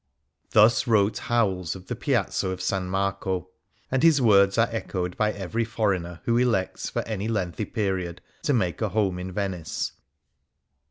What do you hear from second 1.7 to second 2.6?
of the Piazza of